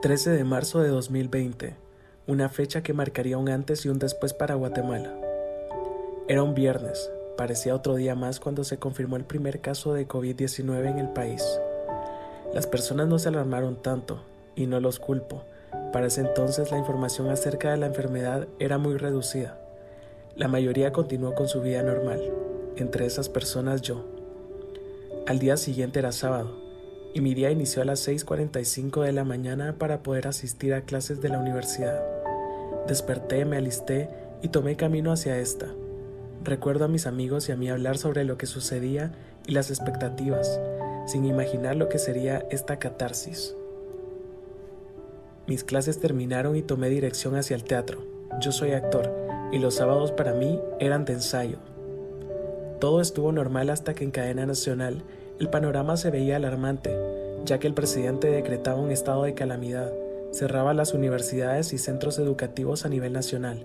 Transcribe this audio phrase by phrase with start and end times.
[0.00, 1.74] 13 de marzo de 2020,
[2.28, 5.12] una fecha que marcaría un antes y un después para Guatemala.
[6.28, 10.88] Era un viernes, parecía otro día más cuando se confirmó el primer caso de COVID-19
[10.88, 11.44] en el país.
[12.54, 14.22] Las personas no se alarmaron tanto,
[14.54, 15.42] y no los culpo.
[15.92, 19.58] Para ese entonces la información acerca de la enfermedad era muy reducida.
[20.36, 22.22] La mayoría continuó con su vida normal,
[22.76, 24.04] entre esas personas yo.
[25.26, 26.67] Al día siguiente era sábado,
[27.14, 31.20] y mi día inició a las 6.45 de la mañana para poder asistir a clases
[31.20, 32.02] de la universidad.
[32.86, 34.08] Desperté, me alisté
[34.42, 35.66] y tomé camino hacia esta.
[36.44, 39.12] Recuerdo a mis amigos y a mí hablar sobre lo que sucedía
[39.46, 40.60] y las expectativas,
[41.06, 43.54] sin imaginar lo que sería esta catarsis.
[45.46, 48.04] Mis clases terminaron y tomé dirección hacia el teatro.
[48.40, 49.10] Yo soy actor
[49.50, 51.58] y los sábados para mí eran de ensayo.
[52.80, 55.02] Todo estuvo normal hasta que en cadena nacional
[55.38, 56.90] el panorama se veía alarmante,
[57.44, 59.92] ya que el presidente decretaba un estado de calamidad,
[60.32, 63.64] cerraba las universidades y centros educativos a nivel nacional.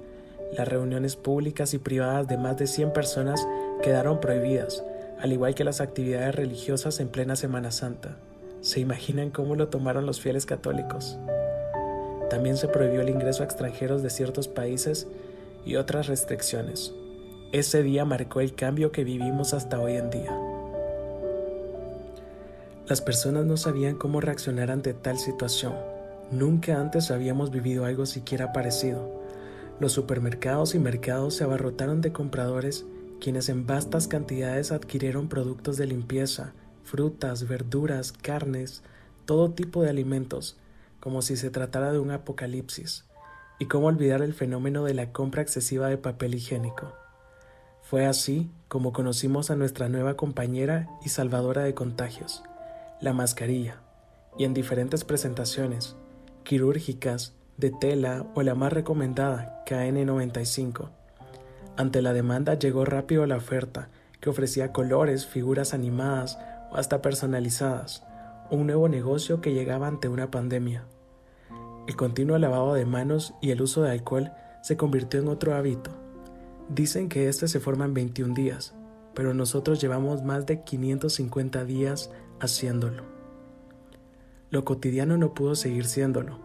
[0.55, 3.47] Las reuniones públicas y privadas de más de 100 personas
[3.81, 4.83] quedaron prohibidas,
[5.19, 8.17] al igual que las actividades religiosas en plena Semana Santa.
[8.61, 11.17] ¿Se imaginan cómo lo tomaron los fieles católicos?
[12.29, 15.07] También se prohibió el ingreso a extranjeros de ciertos países
[15.65, 16.93] y otras restricciones.
[17.51, 20.42] Ese día marcó el cambio que vivimos hasta hoy en día.
[22.87, 25.73] Las personas no sabían cómo reaccionar ante tal situación.
[26.31, 29.09] Nunca antes habíamos vivido algo siquiera parecido.
[29.79, 32.85] Los supermercados y mercados se abarrotaron de compradores
[33.21, 36.51] quienes en vastas cantidades adquirieron productos de limpieza,
[36.83, 38.83] frutas, verduras, carnes,
[39.23, 40.57] todo tipo de alimentos,
[40.99, 43.05] como si se tratara de un apocalipsis.
[43.59, 46.91] Y cómo olvidar el fenómeno de la compra excesiva de papel higiénico.
[47.81, 52.43] Fue así como conocimos a nuestra nueva compañera y salvadora de contagios
[53.03, 53.81] la mascarilla,
[54.37, 55.97] y en diferentes presentaciones,
[56.43, 60.89] quirúrgicas, de tela o la más recomendada, KN95.
[61.75, 63.89] Ante la demanda llegó rápido la oferta,
[64.21, 66.39] que ofrecía colores, figuras animadas
[66.71, 68.05] o hasta personalizadas,
[68.49, 70.85] un nuevo negocio que llegaba ante una pandemia.
[71.87, 75.91] El continuo lavado de manos y el uso de alcohol se convirtió en otro hábito.
[76.69, 78.73] Dicen que este se forma en 21 días,
[79.13, 83.03] pero nosotros llevamos más de 550 días haciéndolo.
[84.49, 86.39] Lo cotidiano no pudo seguir siéndolo.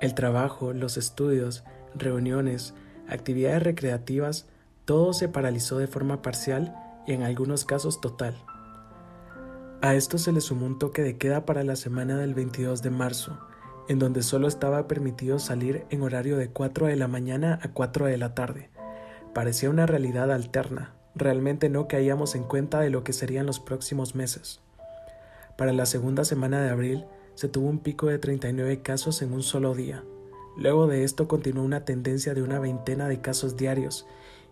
[0.00, 2.74] El trabajo, los estudios, reuniones,
[3.08, 4.46] actividades recreativas,
[4.84, 6.74] todo se paralizó de forma parcial
[7.06, 8.36] y en algunos casos total.
[9.82, 12.90] A esto se le sumó un toque de queda para la semana del 22 de
[12.90, 13.38] marzo,
[13.88, 18.06] en donde solo estaba permitido salir en horario de 4 de la mañana a 4
[18.06, 18.70] de la tarde.
[19.34, 24.14] Parecía una realidad alterna, realmente no caíamos en cuenta de lo que serían los próximos
[24.14, 24.60] meses.
[25.56, 27.04] Para la segunda semana de abril
[27.34, 30.04] se tuvo un pico de 39 casos en un solo día.
[30.56, 34.06] Luego de esto continuó una tendencia de una veintena de casos diarios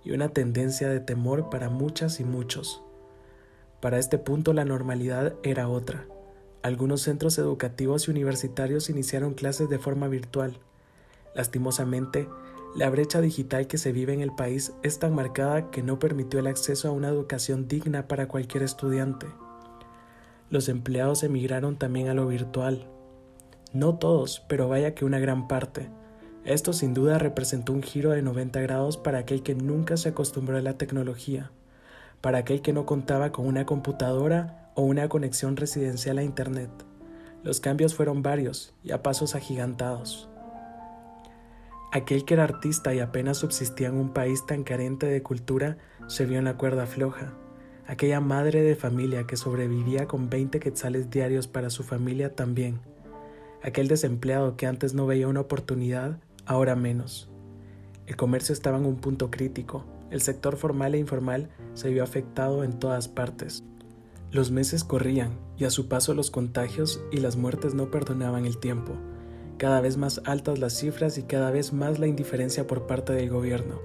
[0.04, 2.82] y una tendencia de temor para muchas y muchos.
[3.80, 6.06] Para este punto la normalidad era otra.
[6.62, 10.58] Algunos centros educativos y universitarios iniciaron clases de forma virtual.
[11.34, 12.28] Lastimosamente,
[12.74, 16.40] la brecha digital que se vive en el país es tan marcada que no permitió
[16.40, 19.26] el acceso a una educación digna para cualquier estudiante
[20.54, 22.86] los empleados emigraron también a lo virtual.
[23.72, 25.90] No todos, pero vaya que una gran parte.
[26.44, 30.56] Esto sin duda representó un giro de 90 grados para aquel que nunca se acostumbró
[30.56, 31.50] a la tecnología,
[32.20, 36.70] para aquel que no contaba con una computadora o una conexión residencial a Internet.
[37.42, 40.28] Los cambios fueron varios y a pasos agigantados.
[41.94, 45.78] Aquel que era artista y apenas subsistía en un país tan carente de cultura
[46.08, 47.34] se vio en la cuerda floja
[47.86, 52.80] Aquella madre de familia que sobrevivía con 20 quetzales diarios para su familia también.
[53.62, 57.30] Aquel desempleado que antes no veía una oportunidad, ahora menos.
[58.06, 59.84] El comercio estaba en un punto crítico.
[60.10, 63.62] El sector formal e informal se vio afectado en todas partes.
[64.32, 68.58] Los meses corrían y a su paso los contagios y las muertes no perdonaban el
[68.58, 68.94] tiempo.
[69.58, 73.30] Cada vez más altas las cifras y cada vez más la indiferencia por parte del
[73.30, 73.80] gobierno.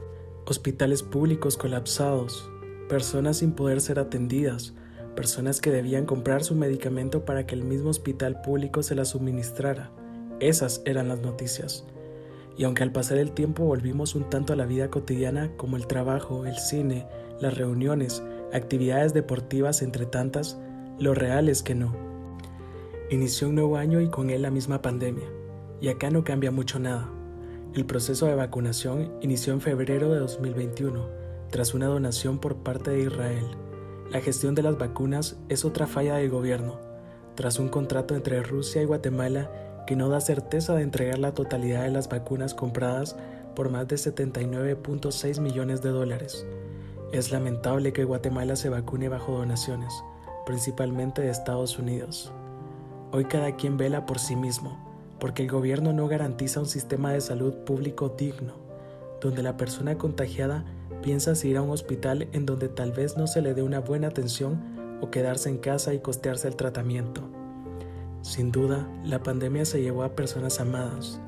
[0.47, 2.49] Hospitales públicos colapsados,
[2.87, 4.73] personas sin poder ser atendidas,
[5.15, 9.91] personas que debían comprar su medicamento para que el mismo hospital público se la suministrara.
[10.39, 11.85] Esas eran las noticias.
[12.57, 15.85] Y aunque al pasar el tiempo volvimos un tanto a la vida cotidiana como el
[15.85, 17.05] trabajo, el cine,
[17.39, 20.57] las reuniones, actividades deportivas entre tantas,
[20.97, 21.95] lo real es que no.
[23.11, 25.38] Inició un nuevo año y con él la misma pandemia.
[25.81, 27.09] Y acá no cambia mucho nada.
[27.73, 33.03] El proceso de vacunación inició en febrero de 2021 tras una donación por parte de
[33.03, 33.45] Israel.
[34.11, 36.79] La gestión de las vacunas es otra falla del gobierno.
[37.35, 39.51] Tras un contrato entre Rusia y Guatemala
[39.87, 43.15] que no da certeza de entregar la totalidad de las vacunas compradas
[43.55, 46.45] por más de 79.6 millones de dólares.
[47.11, 49.93] Es lamentable que Guatemala se vacune bajo donaciones,
[50.45, 52.31] principalmente de Estados Unidos.
[53.11, 54.88] Hoy cada quien vela por sí mismo,
[55.19, 58.53] porque el gobierno no garantiza un sistema de salud público digno,
[59.21, 60.65] donde la persona contagiada
[61.01, 63.79] piensa si ir a un hospital en donde tal vez no se le dé una
[63.79, 67.21] buena atención o quedarse en casa y costearse el tratamiento.
[68.21, 71.21] Sin duda, la pandemia se llevó a personas amadas,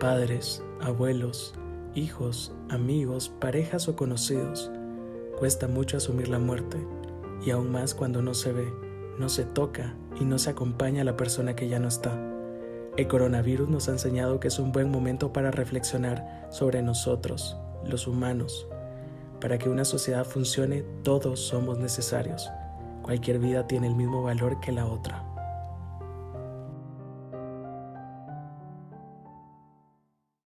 [0.00, 1.54] padres, abuelos,
[1.94, 4.70] hijos, amigos, parejas o conocidos.
[5.38, 6.78] Cuesta mucho asumir la muerte,
[7.44, 8.72] y aún más cuando no se ve,
[9.18, 12.31] no se toca y no se acompaña a la persona que ya no está.
[12.94, 17.56] El coronavirus nos ha enseñado que es un buen momento para reflexionar sobre nosotros,
[17.86, 18.68] los humanos.
[19.40, 22.50] Para que una sociedad funcione, todos somos necesarios.
[23.00, 25.31] Cualquier vida tiene el mismo valor que la otra.